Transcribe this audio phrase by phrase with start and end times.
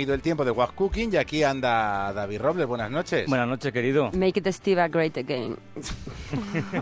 [0.00, 2.66] comido el tiempo de Wag Cooking y aquí anda David Robles.
[2.66, 3.26] Buenas noches.
[3.28, 4.10] Buenas noches, querido.
[4.12, 5.58] Make it Steve great again.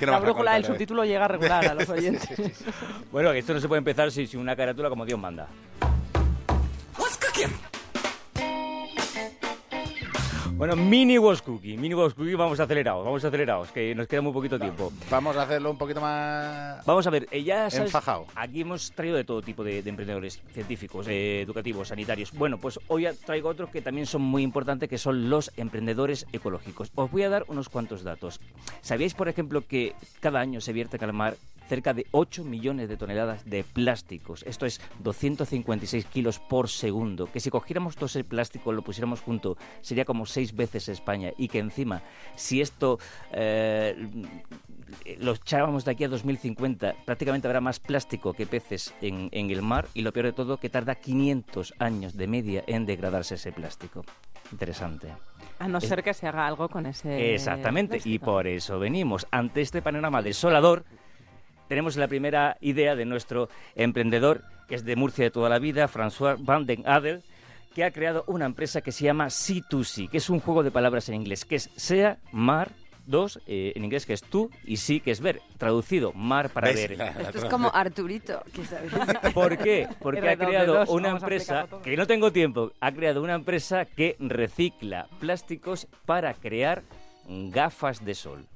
[0.00, 0.66] ¿Qué nos La a brújula del hoy?
[0.66, 2.28] subtítulo llega a regular a los oyentes.
[3.12, 5.46] Bueno, esto no se puede empezar sin, sin una carátula como Dios manda.
[10.62, 14.32] Bueno, mini was cookie, mini was cookie, vamos acelerados, vamos acelerados, que nos queda muy
[14.32, 14.92] poquito tiempo.
[15.10, 16.86] Vamos a hacerlo un poquito más...
[16.86, 18.28] Vamos a ver, eh, ya sabes, Enfajao.
[18.36, 22.30] aquí hemos traído de todo tipo de, de emprendedores, científicos, eh, educativos, sanitarios.
[22.30, 26.92] Bueno, pues hoy traigo otros que también son muy importantes, que son los emprendedores ecológicos.
[26.94, 28.38] Os voy a dar unos cuantos datos.
[28.82, 31.34] ¿Sabíais, por ejemplo, que cada año se vierte al mar
[31.68, 34.42] cerca de 8 millones de toneladas de plásticos?
[34.44, 37.26] Esto es 256 kilos por segundo.
[37.26, 41.32] Que si cogiéramos todo ese plástico, lo pusiéramos junto, sería como seis veces España.
[41.38, 42.02] Y que encima,
[42.36, 42.98] si esto...
[43.32, 43.96] eh,
[45.18, 49.62] lo echábamos de aquí a 2050, prácticamente habrá más plástico que peces en, en el
[49.62, 53.52] mar y lo peor de todo que tarda 500 años de media en degradarse ese
[53.52, 54.04] plástico.
[54.50, 55.08] Interesante.
[55.58, 57.34] A no ser que se haga algo con ese.
[57.34, 59.26] Exactamente, y por eso venimos.
[59.30, 60.84] Ante este panorama desolador,
[61.72, 65.88] tenemos la primera idea de nuestro emprendedor, que es de Murcia de toda la vida,
[65.88, 67.22] François Van den Adel,
[67.74, 71.08] que ha creado una empresa que se llama C2C, que es un juego de palabras
[71.08, 72.72] en inglés, que es sea, mar,
[73.06, 75.40] dos, eh, en inglés que es tú, y sí, que es ver.
[75.56, 76.90] Traducido, mar para ¿Ves?
[76.90, 77.00] ver.
[77.20, 78.92] Esto es como Arturito, que sabes.
[79.32, 79.88] ¿Por qué?
[79.98, 84.14] Porque ha R2D2, creado una empresa, que no tengo tiempo, ha creado una empresa que
[84.18, 86.82] recicla plásticos para crear
[87.26, 88.46] gafas de sol.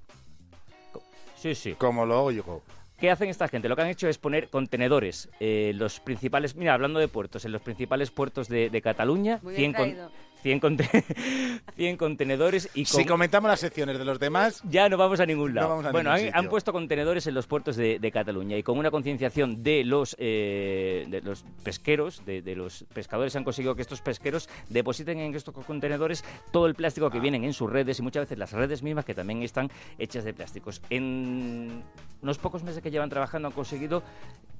[1.34, 1.74] Sí, sí.
[1.76, 2.62] Como lo oigo.
[2.98, 3.68] ¿Qué hacen esta gente?
[3.68, 7.52] Lo que han hecho es poner contenedores, eh, los principales, mira, hablando de puertos, en
[7.52, 10.10] los principales puertos de, de Cataluña, Muy 100, bien con-.
[10.42, 11.04] 100, conte-
[11.76, 13.00] 100 contenedores y con...
[13.00, 15.68] Si comentamos las secciones de los demás, Ya no vamos a ningún No lado.
[15.70, 18.78] vamos a bueno, ningún han, puesto contenedores en los puertos de, de Cataluña y con
[18.78, 23.82] una concienciación de los, eh, de los pesqueros, de, de los pescadores, han conseguido que
[23.82, 27.10] estos pesqueros depositen en estos contenedores todo el plástico Ah.
[27.10, 30.24] que vienen en sus redes y muchas veces las redes mismas que también están hechas
[30.24, 30.80] de plásticos.
[30.90, 31.82] En
[32.22, 34.02] unos pocos meses que llevan trabajando han conseguido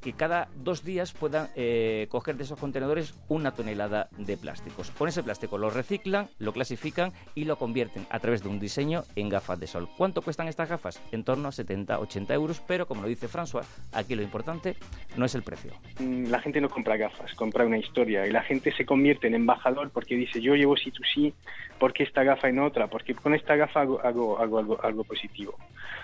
[0.00, 4.90] que cada dos días puedan eh, coger de esos contenedores una tonelada de plásticos.
[4.92, 9.04] Con ese plástico lo reciclan, lo clasifican y lo convierten a través de un diseño
[9.16, 9.88] en gafas de sol.
[9.96, 11.02] ¿Cuánto cuestan estas gafas?
[11.12, 14.76] En torno a 70-80 euros, pero como lo dice François, aquí lo importante
[15.16, 15.72] no es el precio.
[16.00, 19.34] Mm, la gente no compra gafas, compra una historia y la gente se convierte en
[19.34, 21.32] embajador porque dice yo llevo C2C,
[21.78, 22.88] ¿por qué esta gafa en otra?
[22.88, 24.38] Porque con esta gafa hago, hago,
[24.82, 25.56] algo positivo.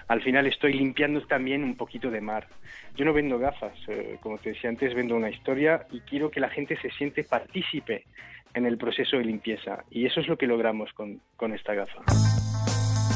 [0.09, 2.47] Al final estoy limpiando también un poquito de mar.
[2.97, 6.41] Yo no vendo gafas, eh, como te decía antes, vendo una historia y quiero que
[6.41, 8.05] la gente se siente partícipe
[8.55, 12.01] en el proceso de limpieza y eso es lo que logramos con, con esta gafa.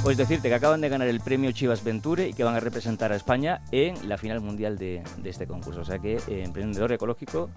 [0.02, 3.10] Pues decirte que acaban de ganar el premio Chivas Venture y que van a representar
[3.12, 5.80] a España en la final mundial de, de este concurso.
[5.80, 7.50] O sea que eh, emprendedor ecológico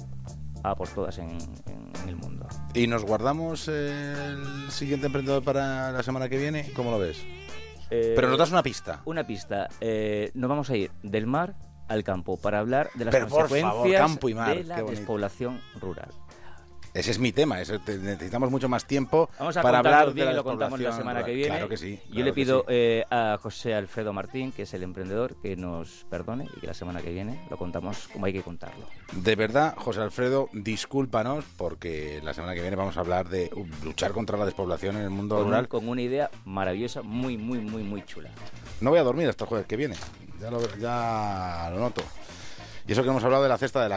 [0.64, 2.48] a por todas en, en- en el mundo.
[2.74, 7.24] y nos guardamos el siguiente emprendedor para la semana que viene, ¿cómo lo ves?
[7.90, 9.02] Eh, Pero nos das una pista.
[9.06, 9.68] Una pista.
[9.82, 11.56] Eh, nos vamos a ir del mar
[11.88, 14.82] al campo para hablar de las Pero, por favor, consecuencias campo y mar, de la
[14.84, 16.10] despoblación rural.
[16.94, 20.34] Ese es mi tema, te- necesitamos mucho más tiempo Vamos a para hablar de la
[20.34, 21.50] lo contamos la semana que viene.
[21.50, 22.00] Claro que sí.
[22.12, 22.66] Yo le pido sí.
[22.70, 26.74] eh, a José Alfredo Martín, que es el emprendedor, que nos perdone y que la
[26.74, 28.86] semana que viene lo contamos como hay que contarlo.
[29.14, 33.52] De verdad, José Alfredo, discúlpanos porque la semana que viene vamos a hablar de
[33.84, 35.68] luchar contra la despoblación en el mundo Con, un- rural.
[35.68, 38.30] con una idea maravillosa, muy, muy, muy, muy chula.
[38.82, 39.96] No voy a dormir hasta el jueves que viene.
[40.42, 42.02] Ya lo, ya lo noto.
[42.88, 43.88] Y eso que hemos hablado de la cesta de la